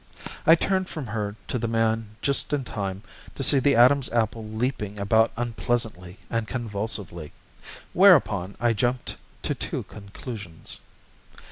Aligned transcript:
I 0.47 0.55
turned 0.55 0.89
from 0.89 1.05
her 1.05 1.35
to 1.47 1.59
the 1.59 1.67
man 1.67 2.15
just 2.23 2.53
in 2.53 2.63
time 2.63 3.03
to 3.35 3.43
see 3.43 3.59
the 3.59 3.75
Adam's 3.75 4.09
apple 4.11 4.43
leaping 4.43 4.99
about 4.99 5.29
unpleasantly 5.37 6.17
and 6.27 6.47
convulsively. 6.47 7.33
Whereupon 7.93 8.55
I 8.59 8.73
jumped 8.73 9.17
to 9.43 9.53
two 9.53 9.83
conclusions. 9.83 10.79